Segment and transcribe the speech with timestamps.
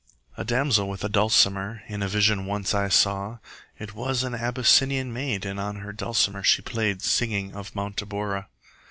[0.35, 3.37] A damsel with a dulcimer In a vision once I saw:
[3.77, 7.97] It was an Abyssinian maid, And on her dulcimer she play'd, 40 Singing of Mount
[7.97, 8.47] Abora.